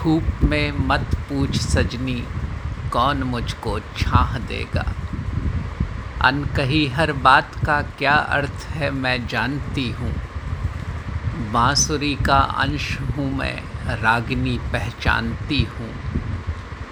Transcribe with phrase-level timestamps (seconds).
[0.00, 2.24] धूप में मत पूछ सजनी,
[2.92, 4.94] कौन मुझको छाह देगा?
[6.22, 10.12] अनकही हर बात का क्या अर्थ है मैं जानती हूँ।
[11.52, 13.62] बांसुरी का अंश हूँ मैं,
[14.02, 15.94] रागिनी पहचानती हूँ।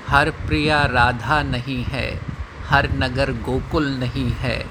[0.09, 2.21] हर प्रिया राधा नहीं है,
[2.67, 4.67] हर नगर गोकुल नहीं है।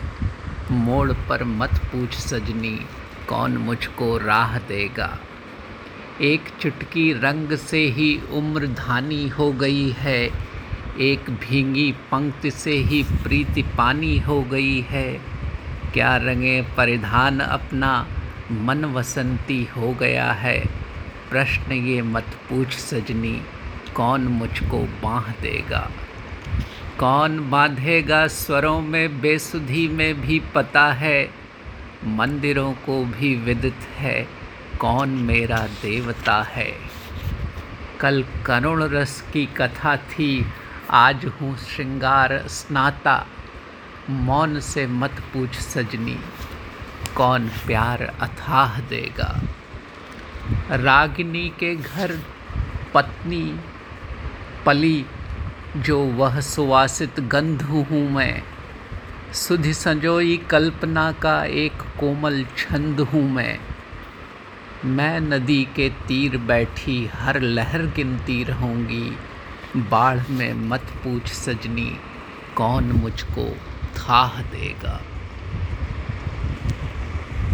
[0.72, 2.86] मोड़ पर मत पूछ सजनी,
[3.30, 5.20] कौन मुझको राह देगा?
[6.22, 10.30] एक चुटकी रंग से ही उम्र धानी हो गई है,
[11.00, 15.22] एक भींगी पंक्ति से ही प्रीति पानी हो गई है।
[15.94, 18.08] क्या रंगे परिधान अपना
[18.52, 20.66] मन वसंती हो गया है?
[21.30, 23.42] प्रश्न ये मत पूछ सजनी,
[23.96, 25.92] कौन मुझको बाँध देगा?
[27.00, 31.30] कौन बांधेगा स्वरों में बेसुधी में भी पता है,
[32.06, 34.47] मंदिरों को भी विदित है।
[34.80, 36.74] कौन मेरा देवता है?
[38.00, 40.46] कल करुण रस की कथा थी,
[40.90, 43.28] आज हूँ श्रृंगार स्नाता।
[44.10, 46.20] मौन से मत पूछ सजनी,
[47.16, 49.42] कौन प्यार अथाह देगा?
[50.72, 52.20] रागिनी के घर
[52.94, 53.60] पत्नी,
[54.66, 55.06] पली,
[55.78, 58.44] जो वह सुवासित गंध हूँ मैं।
[59.34, 63.60] सुधि संजोई कल्पना का एक कोमल छंद हूँ मैं।
[64.86, 69.18] मैं नदी के तीर बैठी हर लहर गिनती रहूँगी।
[69.78, 71.98] बाढ़ में मत पूछ सजनी,
[72.56, 73.58] कौन मुझको
[73.98, 75.02] थाह देगा?